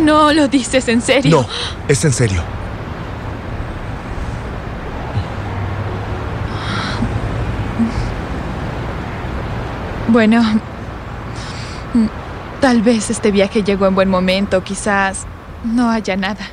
No 0.00 0.32
lo 0.32 0.48
dices 0.48 0.88
en 0.88 1.00
serio. 1.00 1.40
No, 1.40 1.48
es 1.88 2.04
en 2.04 2.12
serio. 2.12 2.42
Bueno, 10.16 10.40
mm, 11.92 12.06
tal 12.62 12.80
vez 12.80 13.10
este 13.10 13.30
viaje 13.30 13.62
llegó 13.62 13.86
en 13.86 13.94
buen 13.94 14.08
momento, 14.08 14.64
quizás 14.64 15.26
no 15.62 15.90
haya 15.90 16.16
nada. 16.16 16.52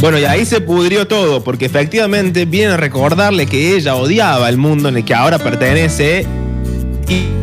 Bueno, 0.00 0.16
y 0.16 0.26
ahí 0.26 0.46
se 0.46 0.60
pudrió 0.60 1.08
todo, 1.08 1.42
porque 1.42 1.64
efectivamente 1.64 2.44
viene 2.44 2.74
a 2.74 2.76
recordarle 2.76 3.46
que 3.46 3.74
ella 3.74 3.96
odiaba 3.96 4.48
el 4.48 4.58
mundo 4.58 4.90
en 4.90 4.98
el 4.98 5.04
que 5.04 5.12
ahora 5.12 5.40
pertenece 5.40 6.24
y 7.08 7.39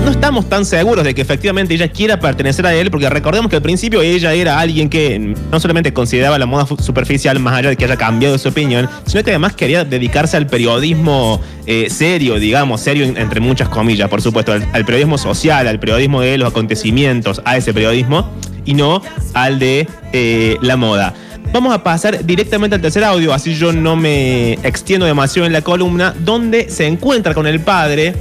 no, 0.00 0.10
estamos 0.10 0.48
tan 0.48 0.64
seguros 0.64 1.04
de 1.04 1.14
que 1.14 1.22
efectivamente 1.22 1.74
ella 1.74 1.88
quiera 1.88 2.18
pertenecer 2.18 2.66
a 2.66 2.74
él, 2.74 2.90
porque 2.90 3.08
recordemos 3.08 3.48
que 3.50 3.56
al 3.56 3.62
principio 3.62 4.02
ella 4.02 4.32
era 4.32 4.58
alguien 4.58 4.88
que 4.88 5.18
no 5.18 5.60
solamente 5.60 5.92
consideraba 5.92 6.38
la 6.38 6.46
moda 6.46 6.66
superficial, 6.78 7.38
más 7.40 7.54
allá 7.54 7.70
de 7.70 7.76
que 7.76 7.84
haya 7.84 7.96
cambiado 7.96 8.36
su 8.38 8.48
opinión, 8.48 8.88
sino 9.06 9.22
que 9.22 9.30
además 9.30 9.54
quería 9.54 9.84
dedicarse 9.84 10.36
al 10.36 10.46
periodismo 10.46 11.40
eh, 11.66 11.88
serio, 11.90 12.38
digamos, 12.38 12.80
serio 12.80 13.04
en- 13.04 13.16
entre 13.16 13.40
muchas 13.40 13.68
comillas, 13.68 14.08
por 14.08 14.20
supuesto, 14.22 14.52
al, 14.52 14.66
al 14.72 14.84
periodismo 14.84 15.18
social, 15.18 15.66
al 15.68 15.78
periodismo 15.78 16.20
de 16.20 16.38
los 16.38 16.48
acontecimientos, 16.50 17.40
a 17.44 17.56
ese 17.56 17.72
periodismo, 17.72 18.30
y 18.64 18.74
no 18.74 19.02
al 19.34 19.58
de 19.58 19.86
eh, 20.12 20.56
la 20.62 20.76
moda. 20.76 21.14
Vamos 21.52 21.72
a 21.72 21.84
pasar 21.84 22.24
directamente 22.24 22.74
al 22.74 22.82
tercer 22.82 23.04
audio, 23.04 23.32
así 23.32 23.54
yo 23.54 23.72
no 23.72 23.94
me 23.94 24.54
extiendo 24.64 25.06
demasiado 25.06 25.46
en 25.46 25.52
la 25.52 25.62
columna, 25.62 26.12
donde 26.24 26.68
se 26.68 26.86
encuentra 26.86 27.32
con 27.32 27.46
el 27.46 27.60
padre 27.60 28.12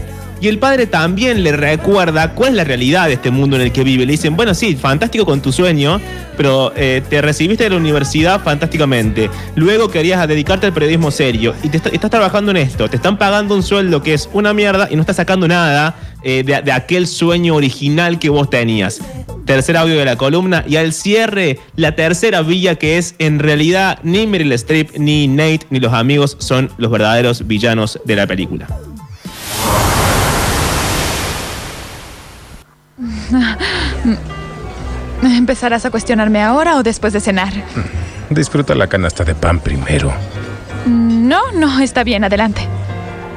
y 0.44 0.50
el 0.50 0.60
padre 0.60 0.88
también 0.88 1.42
le 1.42 1.54
recuerda 1.54 2.34
cuál 2.34 2.50
es 2.50 2.56
la 2.56 2.64
realidad 2.66 3.08
de 3.08 3.14
este 3.14 3.32
mundo 3.32 3.56
en 3.56 3.62
el 3.62 3.72
que 3.72 3.86
vive. 3.86 4.06
Le 4.06 4.12
dicen, 4.12 4.36
bueno, 4.36 4.54
sí, 4.54 4.76
fantástico 4.76 5.26
con 5.26 5.42
tu 5.42 5.54
sueño, 5.54 6.02
pero 6.36 6.74
eh, 6.76 7.02
te 7.10 7.22
recibiste 7.22 7.64
de 7.64 7.70
la 7.70 7.78
universidad 7.78 8.42
fantásticamente. 8.42 9.30
Luego 9.56 9.88
querías 9.88 10.28
dedicarte 10.28 10.66
al 10.66 10.74
periodismo 10.74 11.12
serio 11.12 11.56
y 11.64 11.74
estás 11.74 12.12
trabajando 12.12 12.52
en 12.52 12.58
esto. 12.58 12.90
Te 12.90 12.98
están 12.98 13.18
pagando 13.18 13.56
un 13.56 13.64
sueldo 13.64 14.04
que 14.04 14.14
es 14.14 14.30
una 14.34 14.54
mierda 14.54 14.90
y 14.92 14.96
no 14.96 15.02
estás 15.04 15.16
sacando 15.16 15.48
nada 15.48 15.96
eh, 16.24 16.44
de, 16.46 16.62
de 16.62 16.72
aquel 16.74 17.08
sueño 17.08 17.56
original 17.56 18.20
que 18.20 18.28
vos 18.28 18.50
tenías. 18.50 19.00
Tercer 19.46 19.78
audio 19.78 19.96
de 19.96 20.04
la 20.04 20.18
columna 20.18 20.66
y 20.68 20.76
al 20.76 20.92
cierre, 20.92 21.60
la 21.78 21.96
tercera 21.96 22.42
villa 22.42 22.76
que 22.76 22.98
es 22.98 23.16
en 23.18 23.40
realidad 23.40 23.98
ni 24.04 24.28
Meryl 24.28 24.52
Streep, 24.52 24.98
ni 24.98 25.30
Nate, 25.30 25.68
ni 25.70 25.80
los 25.80 25.94
amigos 25.94 26.36
son 26.42 26.70
los 26.78 26.92
verdaderos 26.92 27.48
villanos 27.48 27.98
de 28.04 28.18
la 28.18 28.28
película. 28.28 28.68
¿Empezarás 35.38 35.86
a 35.86 35.92
cuestionarme 35.92 36.42
ahora 36.42 36.78
o 36.78 36.84
después 36.84 37.14
de 37.14 37.20
cenar? 37.20 37.54
Disfruta 38.30 38.76
la 38.76 38.88
canasta 38.88 39.24
de 39.24 39.36
pan 39.36 39.60
primero. 39.60 40.14
No, 40.86 41.52
no, 41.54 41.80
está 41.80 42.04
bien, 42.04 42.24
adelante. 42.24 42.68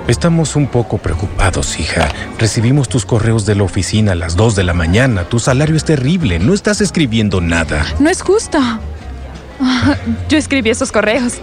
Estamos 0.08 0.54
un 0.54 0.68
poco 0.68 0.98
preocupados, 0.98 1.80
hija. 1.80 2.08
Recibimos 2.38 2.88
tus 2.88 3.04
correos 3.04 3.44
de 3.44 3.56
la 3.56 3.64
oficina 3.64 4.12
a 4.12 4.14
las 4.14 4.36
2 4.36 4.54
de 4.54 4.62
la 4.62 4.72
mañana. 4.72 5.24
Tu 5.24 5.40
salario 5.40 5.74
es 5.74 5.84
terrible. 5.84 6.38
No 6.38 6.54
estás 6.54 6.80
escribiendo 6.80 7.40
nada. 7.40 7.84
No 7.98 8.08
es 8.08 8.22
justo. 8.22 8.58
Yo 10.28 10.38
escribí 10.38 10.70
esos 10.70 10.92
correos. 10.92 11.40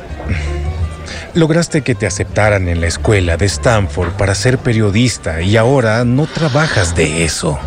Lograste 1.33 1.81
que 1.81 1.95
te 1.95 2.05
aceptaran 2.05 2.69
en 2.69 2.79
la 2.79 2.87
escuela 2.87 3.35
de 3.37 3.47
Stanford 3.47 4.13
para 4.13 4.35
ser 4.35 4.59
periodista 4.59 5.41
y 5.41 5.57
ahora 5.57 6.05
no 6.05 6.27
trabajas 6.27 6.95
de 6.95 7.25
eso. 7.25 7.59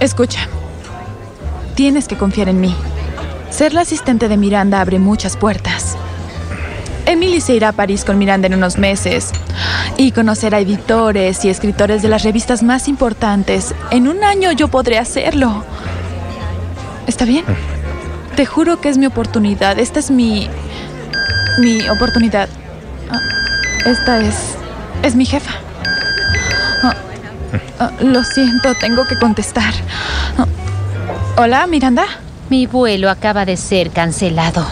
Escucha, 0.00 0.48
tienes 1.74 2.08
que 2.08 2.16
confiar 2.16 2.48
en 2.48 2.60
mí. 2.60 2.74
Ser 3.50 3.74
la 3.74 3.82
asistente 3.82 4.28
de 4.28 4.36
Miranda 4.36 4.80
abre 4.80 4.98
muchas 4.98 5.36
puertas. 5.36 5.96
Emily 7.06 7.40
se 7.40 7.54
irá 7.54 7.68
a 7.68 7.72
París 7.72 8.04
con 8.04 8.16
Miranda 8.16 8.46
en 8.46 8.54
unos 8.54 8.78
meses 8.78 9.30
y 9.96 10.12
conocerá 10.12 10.60
editores 10.60 11.44
y 11.44 11.50
escritores 11.50 12.00
de 12.02 12.08
las 12.08 12.22
revistas 12.22 12.62
más 12.62 12.88
importantes. 12.88 13.74
En 13.90 14.08
un 14.08 14.24
año 14.24 14.52
yo 14.52 14.68
podré 14.68 14.98
hacerlo. 14.98 15.64
¿Está 17.06 17.24
bien? 17.24 17.44
Te 18.36 18.46
juro 18.46 18.80
que 18.80 18.88
es 18.88 18.98
mi 18.98 19.06
oportunidad. 19.06 19.78
Esta 19.78 19.98
es 19.98 20.10
mi... 20.10 20.48
mi 21.58 21.86
oportunidad. 21.88 22.48
Ah, 23.10 23.20
Esta 23.84 24.20
es... 24.20 24.36
es 25.02 25.14
mi 25.14 25.26
jefa. 25.26 25.52
Ah, 26.82 26.94
ah, 27.80 27.90
lo 28.00 28.22
siento, 28.24 28.74
tengo 28.80 29.04
que 29.04 29.18
contestar. 29.18 29.74
Hola, 31.34 31.66
Miranda. 31.66 32.04
Mi 32.50 32.66
vuelo 32.66 33.08
acaba 33.08 33.46
de 33.46 33.56
ser 33.56 33.90
cancelado. 33.90 34.66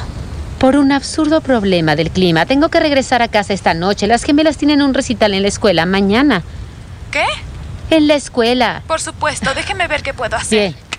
Por 0.58 0.76
un 0.76 0.92
absurdo 0.92 1.40
problema 1.40 1.96
del 1.96 2.10
clima. 2.10 2.44
Tengo 2.44 2.68
que 2.68 2.80
regresar 2.80 3.22
a 3.22 3.28
casa 3.28 3.54
esta 3.54 3.72
noche. 3.72 4.06
Las 4.06 4.24
gemelas 4.24 4.58
tienen 4.58 4.82
un 4.82 4.92
recital 4.92 5.32
en 5.32 5.40
la 5.40 5.48
escuela 5.48 5.86
mañana. 5.86 6.42
¿Qué? 7.10 7.24
En 7.88 8.06
la 8.06 8.14
escuela. 8.14 8.82
Por 8.86 9.00
supuesto, 9.00 9.54
déjeme 9.54 9.88
ver 9.88 10.02
qué 10.02 10.12
puedo 10.12 10.36
hacer. 10.36 10.74
Bien. 10.74 10.89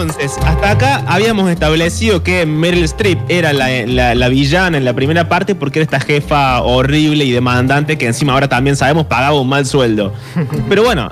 Entonces, 0.00 0.36
hasta 0.44 0.70
acá 0.70 1.02
habíamos 1.06 1.50
establecido 1.50 2.22
que 2.22 2.46
Meryl 2.46 2.84
Streep 2.84 3.18
era 3.28 3.52
la, 3.52 3.68
la- 3.86 4.14
la 4.14 4.28
villana 4.28 4.78
en 4.78 4.84
la 4.84 4.92
primera 4.94 5.28
parte 5.28 5.54
porque 5.54 5.80
era 5.80 5.84
esta 5.84 6.00
jefa 6.00 6.62
horrible 6.62 7.24
y 7.24 7.30
demandante 7.32 7.98
que 7.98 8.06
encima 8.06 8.32
ahora 8.32 8.48
también 8.48 8.76
sabemos 8.76 9.06
pagaba 9.06 9.40
un 9.40 9.48
mal 9.48 9.66
sueldo. 9.66 10.12
Pero 10.68 10.82
bueno, 10.84 11.10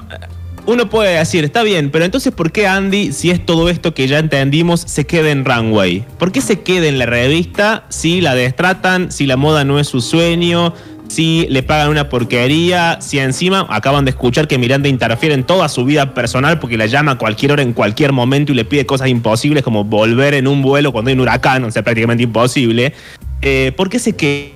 uno 0.67 0.89
puede 0.91 1.19
decir, 1.19 1.45
está 1.45 1.63
bien, 1.63 1.91
pero 1.93 2.05
entonces 2.05 2.33
¿por 2.33 2.51
qué 2.51 2.67
Andy, 2.67 3.13
si 3.13 3.31
es 3.31 3.45
todo 3.47 3.69
esto 3.69 3.95
que 3.95 4.09
ya 4.09 4.19
entendimos, 4.19 4.81
se 4.81 5.07
queda 5.07 5.31
en 5.31 5.45
Runway? 5.45 6.05
¿Por 6.19 6.33
qué 6.33 6.41
se 6.41 6.61
queda 6.63 6.89
en 6.89 6.99
la 6.99 7.07
revista 7.07 7.85
si 7.89 8.21
la 8.21 8.35
destratan, 8.35 9.13
si 9.13 9.27
la 9.27 9.37
moda 9.37 9.65
no 9.65 9.79
es 9.79 9.87
su 9.87 10.01
sueño, 10.01 10.75
si 11.17 11.47
le 11.49 11.63
pagan 11.63 11.89
una 11.89 12.11
porquería, 12.11 12.99
si 13.01 13.19
encima 13.19 13.67
acaban 13.71 14.05
de 14.05 14.11
escuchar 14.11 14.47
que 14.47 14.59
Miranda 14.59 14.87
interfiere 14.87 15.35
en 15.35 15.45
toda 15.45 15.67
su 15.71 15.87
vida 15.87 16.13
personal 16.13 16.59
porque 16.59 16.77
la 16.77 16.85
llama 16.85 17.13
a 17.13 17.15
cualquier 17.17 17.53
hora 17.53 17.63
en 17.63 17.73
cualquier 17.73 18.13
momento 18.13 18.53
y 18.53 18.55
le 18.55 18.67
pide 18.67 18.85
cosas 18.85 19.09
imposibles 19.09 19.65
como 19.65 19.83
volver 19.83 20.35
en 20.35 20.47
un 20.47 20.61
vuelo 20.61 20.93
cuando 20.93 21.09
hay 21.09 21.15
un 21.15 21.21
huracán, 21.21 21.65
o 21.65 21.71
sea, 21.71 21.83
prácticamente 21.83 22.23
imposible? 22.23 22.93
Eh, 23.41 23.73
¿Por 23.75 23.89
qué 23.89 23.99
se 23.99 24.15
queda? 24.15 24.53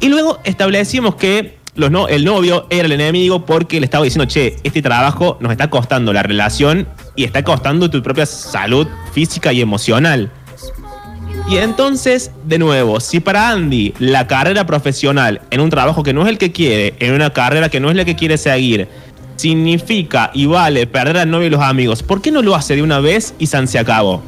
Y 0.00 0.08
luego 0.08 0.40
establecimos 0.42 1.14
que 1.14 1.56
los 1.76 1.92
no, 1.92 2.08
el 2.08 2.24
novio 2.24 2.66
era 2.68 2.86
el 2.86 2.92
enemigo 2.92 3.46
porque 3.46 3.78
le 3.78 3.84
estaba 3.84 4.02
diciendo, 4.02 4.24
che, 4.24 4.56
este 4.64 4.82
trabajo 4.82 5.38
nos 5.40 5.52
está 5.52 5.70
costando 5.70 6.12
la 6.12 6.24
relación 6.24 6.88
y 7.14 7.22
está 7.22 7.44
costando 7.44 7.88
tu 7.90 8.02
propia 8.02 8.26
salud 8.26 8.88
física 9.12 9.52
y 9.52 9.60
emocional. 9.60 10.32
Y 11.48 11.58
entonces, 11.58 12.32
de 12.44 12.58
nuevo, 12.58 12.98
si 12.98 13.20
para 13.20 13.50
Andy 13.50 13.94
la 14.00 14.26
carrera 14.26 14.66
profesional 14.66 15.40
en 15.50 15.60
un 15.60 15.70
trabajo 15.70 16.02
que 16.02 16.12
no 16.12 16.22
es 16.22 16.28
el 16.28 16.38
que 16.38 16.50
quiere, 16.50 16.94
en 16.98 17.14
una 17.14 17.30
carrera 17.32 17.68
que 17.68 17.78
no 17.78 17.88
es 17.88 17.96
la 17.96 18.04
que 18.04 18.16
quiere 18.16 18.36
seguir, 18.36 18.88
significa 19.36 20.30
y 20.34 20.46
vale 20.46 20.86
perder 20.88 21.18
al 21.18 21.30
novio 21.30 21.46
y 21.46 21.50
los 21.50 21.62
amigos, 21.62 22.02
¿por 22.02 22.20
qué 22.20 22.32
no 22.32 22.42
lo 22.42 22.56
hace 22.56 22.74
de 22.74 22.82
una 22.82 22.98
vez 22.98 23.34
y 23.38 23.46
San 23.46 23.68
se 23.68 23.78
acabó? 23.78 24.22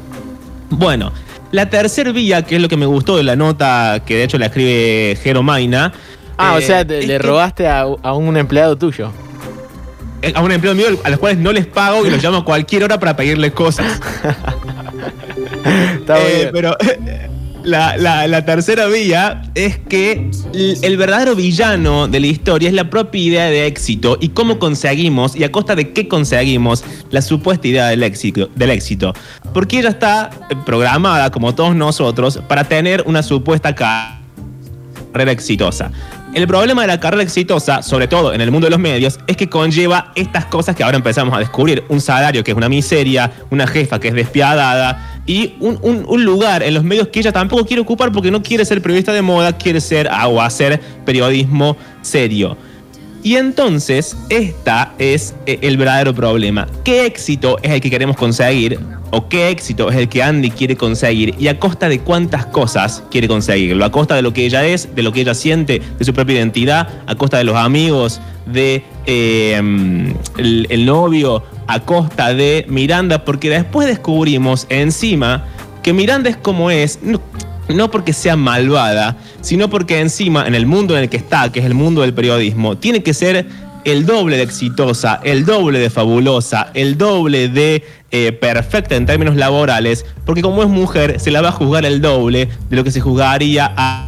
Bueno, 0.69 1.11
la 1.51 1.69
tercera 1.69 2.11
vía, 2.13 2.43
que 2.43 2.55
es 2.55 2.61
lo 2.61 2.69
que 2.69 2.77
me 2.77 2.85
gustó 2.85 3.17
de 3.17 3.23
la 3.23 3.35
nota 3.35 4.01
que 4.05 4.15
de 4.15 4.23
hecho 4.23 4.37
la 4.37 4.45
escribe 4.45 5.17
Jero 5.21 5.43
Maina. 5.43 5.91
Ah, 6.37 6.53
o 6.53 6.59
eh, 6.59 6.61
sea, 6.61 6.85
te- 6.87 7.01
le 7.01 7.07
que- 7.07 7.19
robaste 7.19 7.67
a, 7.67 7.81
a 7.81 8.13
un 8.13 8.37
empleado 8.37 8.77
tuyo. 8.77 9.11
eh, 10.21 10.31
a 10.35 10.41
un 10.41 10.53
empleado 10.53 10.75
mío 10.77 10.85
a 11.03 11.09
los 11.09 11.19
cuales 11.19 11.37
no 11.39 11.51
les 11.51 11.65
pago 11.65 12.05
y 12.05 12.09
los 12.11 12.23
llamo 12.23 12.37
a 12.37 12.45
cualquier 12.45 12.85
hora 12.85 12.97
para 12.97 13.17
pedirles 13.17 13.51
cosas. 13.51 13.99
Está 15.65 16.19
Eh, 16.19 16.35
bien. 16.35 16.49
pero 16.53 16.75
la, 17.63 17.97
la- 17.97 18.27
la 18.27 18.45
tercera 18.45 18.87
vía 18.87 19.41
es 19.55 19.77
que 19.77 20.29
el 20.81 20.97
verdadero 20.97 21.35
villano 21.35 22.07
de 22.07 22.19
la 22.19 22.27
historia 22.27 22.69
es 22.69 22.73
la 22.75 22.89
propia 22.89 23.21
idea 23.21 23.45
de 23.45 23.65
éxito 23.67 24.17
y 24.21 24.29
cómo 24.29 24.59
conseguimos 24.59 25.35
y 25.35 25.43
a 25.43 25.51
costa 25.51 25.75
de 25.75 25.91
qué 25.91 26.07
conseguimos 26.07 26.83
la 27.11 27.21
supuesta 27.21 27.67
idea 27.67 27.87
del 27.87 28.03
éxito. 28.03 28.49
Del 28.55 28.69
éxito. 28.71 29.13
Porque 29.53 29.79
ella 29.79 29.89
está 29.89 30.29
eh, 30.49 30.55
programada, 30.65 31.31
como 31.31 31.53
todos 31.55 31.75
nosotros, 31.75 32.39
para 32.47 32.63
tener 32.63 33.03
una 33.05 33.23
supuesta 33.23 33.75
carrera 33.75 35.31
exitosa. 35.31 35.91
El 36.35 36.45
problema 36.45 36.83
de 36.83 36.87
la 36.89 36.99
carrera 36.99 37.23
exitosa, 37.23 37.81
sobre 37.81 38.07
todo 38.07 38.33
en 38.35 38.41
el 38.41 38.51
mundo 38.51 38.67
de 38.67 38.69
los 38.71 38.79
medios, 38.79 39.19
es 39.25 39.35
que 39.35 39.49
conlleva 39.49 40.11
estas 40.15 40.45
cosas 40.45 40.75
que 40.75 40.83
ahora 40.83 40.95
empezamos 40.97 41.33
a 41.35 41.39
descubrir. 41.39 41.83
Un 41.89 41.99
salario 42.01 42.43
que 42.43 42.51
es 42.51 42.57
una 42.57 42.69
miseria, 42.69 43.31
una 43.49 43.65
jefa 43.65 43.99
que 43.99 44.09
es 44.09 44.13
despiadada 44.13 45.08
y 45.25 45.53
un, 45.59 45.77
un- 45.81 46.23
lugar 46.25 46.63
en 46.63 46.73
los 46.73 46.83
medios 46.83 47.07
que 47.09 47.19
ella 47.19 47.31
tampoco 47.31 47.65
quiere 47.65 47.81
ocupar 47.81 48.11
porque 48.11 48.31
no 48.31 48.41
quiere 48.41 48.65
ser 48.65 48.81
periodista 48.81 49.13
de 49.13 49.21
moda, 49.21 49.55
quiere 49.57 49.79
ser 49.79 50.07
ah, 50.11 50.27
o 50.27 50.41
hacer 50.41 50.79
periodismo 51.05 51.77
serio. 52.01 52.57
Y 53.21 53.35
entonces, 53.35 54.15
esta 54.29 54.93
es 54.97 55.35
eh, 55.45 55.59
el 55.61 55.75
verdadero 55.77 56.15
problema. 56.15 56.67
¿Qué 56.85 57.05
éxito 57.05 57.57
es 57.61 57.71
el 57.71 57.81
que 57.81 57.89
queremos 57.89 58.15
conseguir? 58.15 58.79
¿O 59.11 59.27
qué 59.27 59.49
éxito 59.49 59.89
es 59.89 59.97
el 59.97 60.07
que 60.07 60.23
Andy 60.23 60.51
quiere 60.51 60.75
conseguir? 60.77 61.35
¿Y 61.37 61.47
a 61.47 61.59
costa 61.59 61.89
de 61.89 61.99
cuántas 61.99 62.45
cosas 62.45 63.03
quiere 63.11 63.27
conseguirlo? 63.27 63.83
¿A 63.83 63.91
costa 63.91 64.15
de 64.15 64.21
lo 64.21 64.31
que 64.31 64.45
ella 64.45 64.65
es, 64.65 64.95
de 64.95 65.03
lo 65.03 65.11
que 65.11 65.21
ella 65.21 65.33
siente, 65.33 65.81
de 65.97 66.05
su 66.05 66.13
propia 66.13 66.35
identidad? 66.35 66.87
¿A 67.07 67.15
costa 67.15 67.37
de 67.37 67.43
los 67.43 67.57
amigos, 67.57 68.21
de 68.45 68.83
eh, 69.05 69.59
el 70.37 70.85
novio? 70.85 71.43
¿A 71.71 71.79
costa 71.81 72.33
de 72.33 72.65
Miranda? 72.67 73.23
Porque 73.23 73.49
después 73.51 73.87
descubrimos 73.87 74.65
encima 74.69 75.45
que 75.83 75.93
Miranda 75.93 76.27
es 76.29 76.35
como 76.35 76.71
es. 76.71 76.99
no- 77.03 77.21
no 77.69 77.91
porque 77.91 78.11
sea 78.13 78.35
malvada, 78.35 79.15
sino 79.41 79.69
porque 79.69 79.99
encima, 79.99 80.47
en 80.47 80.55
el 80.55 80.65
mundo 80.65 80.97
en 80.97 81.03
el 81.03 81.09
que 81.09 81.17
está, 81.17 81.51
que 81.51 81.59
es 81.59 81.65
el 81.67 81.75
mundo 81.75 82.01
del 82.01 82.15
periodismo, 82.15 82.75
tiene 82.79 83.03
que 83.03 83.13
ser 83.13 83.45
el 83.85 84.07
doble 84.07 84.37
de 84.37 84.41
exitosa, 84.43 85.19
el 85.23 85.45
doble 85.45 85.77
de 85.77 85.91
fabulosa, 85.91 86.71
el 86.73 86.97
doble 86.97 87.47
de 87.49 87.83
eh, 88.09 88.31
perfecta 88.31 88.95
en 88.95 89.05
términos 89.05 89.35
laborales, 89.35 90.03
porque 90.25 90.41
como 90.41 90.63
es 90.63 90.69
mujer, 90.69 91.19
se 91.19 91.29
la 91.29 91.41
va 91.41 91.49
a 91.49 91.51
juzgar 91.51 91.85
el 91.85 92.01
doble 92.01 92.49
de 92.71 92.75
lo 92.75 92.83
que 92.83 92.89
se 92.89 93.01
juzgaría 93.01 93.71
a 93.77 94.07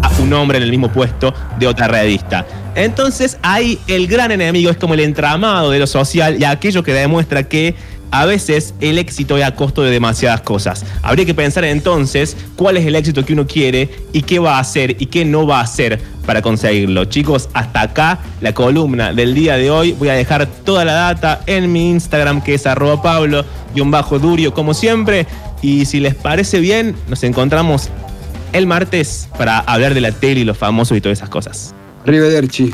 a 0.00 0.08
un 0.22 0.32
hombre 0.32 0.56
en 0.56 0.64
el 0.64 0.70
mismo 0.70 0.88
puesto 0.90 1.34
de 1.58 1.66
otra 1.66 1.86
revista. 1.86 2.46
Entonces 2.74 3.38
ahí 3.42 3.78
el 3.86 4.06
gran 4.06 4.30
enemigo 4.30 4.70
es 4.70 4.76
como 4.76 4.94
el 4.94 5.00
entramado 5.00 5.70
de 5.70 5.78
lo 5.78 5.86
social 5.86 6.36
y 6.40 6.44
aquello 6.44 6.82
que 6.82 6.92
demuestra 6.92 7.44
que 7.44 7.74
a 8.12 8.26
veces 8.26 8.74
el 8.80 8.98
éxito 8.98 9.38
es 9.38 9.44
a 9.44 9.54
costo 9.54 9.82
de 9.82 9.90
demasiadas 9.90 10.42
cosas. 10.42 10.84
Habría 11.02 11.24
que 11.24 11.34
pensar 11.34 11.64
entonces 11.64 12.36
cuál 12.56 12.76
es 12.76 12.86
el 12.86 12.94
éxito 12.94 13.24
que 13.24 13.32
uno 13.32 13.46
quiere 13.46 13.88
y 14.12 14.22
qué 14.22 14.38
va 14.38 14.58
a 14.58 14.60
hacer 14.60 14.96
y 15.00 15.06
qué 15.06 15.24
no 15.24 15.46
va 15.46 15.60
a 15.60 15.62
hacer 15.62 15.98
para 16.26 16.42
conseguirlo. 16.42 17.06
Chicos, 17.06 17.48
hasta 17.54 17.80
acá 17.80 18.18
la 18.42 18.52
columna 18.52 19.14
del 19.14 19.34
día 19.34 19.56
de 19.56 19.70
hoy. 19.70 19.92
Voy 19.92 20.10
a 20.10 20.14
dejar 20.14 20.46
toda 20.46 20.84
la 20.84 20.92
data 20.92 21.40
en 21.46 21.72
mi 21.72 21.90
Instagram 21.90 22.42
que 22.42 22.54
es 22.54 22.66
arroba 22.66 23.00
pablo-durio 23.02 24.52
como 24.52 24.74
siempre. 24.74 25.26
Y 25.62 25.86
si 25.86 25.98
les 25.98 26.14
parece 26.14 26.60
bien, 26.60 26.94
nos 27.08 27.22
encontramos 27.24 27.88
el 28.52 28.66
martes 28.66 29.30
para 29.38 29.58
hablar 29.58 29.94
de 29.94 30.02
la 30.02 30.12
tele 30.12 30.40
y 30.40 30.44
los 30.44 30.58
famosos 30.58 30.98
y 30.98 31.00
todas 31.00 31.18
esas 31.18 31.30
cosas. 31.30 31.74
Arrivederci. 32.06 32.72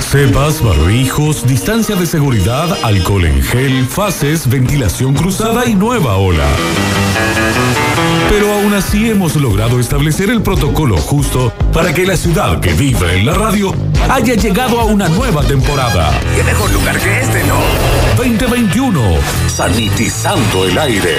Cepas, 0.00 0.62
barbijos, 0.62 1.46
distancia 1.46 1.94
de 1.94 2.06
seguridad, 2.06 2.78
alcohol 2.82 3.26
en 3.26 3.42
gel, 3.42 3.84
fases, 3.86 4.48
ventilación 4.48 5.12
cruzada 5.14 5.66
y 5.66 5.74
nueva 5.74 6.16
ola. 6.16 6.46
Pero 8.30 8.52
aún 8.52 8.72
así 8.74 9.10
hemos 9.10 9.36
logrado 9.36 9.78
establecer 9.80 10.30
el 10.30 10.40
protocolo 10.40 10.96
justo 10.96 11.52
para 11.72 11.92
que 11.92 12.06
la 12.06 12.16
ciudad 12.16 12.60
que 12.60 12.72
vive 12.72 13.18
en 13.18 13.26
la 13.26 13.34
radio 13.34 13.74
haya 14.08 14.34
llegado 14.34 14.80
a 14.80 14.84
una 14.84 15.08
nueva 15.08 15.42
temporada. 15.42 16.18
¿Qué 16.34 16.42
mejor 16.44 16.70
lugar 16.72 16.98
que 16.98 17.20
este, 17.20 17.44
no? 17.44 17.60
2021, 18.16 19.02
sanitizando 19.48 20.64
el 20.64 20.78
aire. 20.78 21.18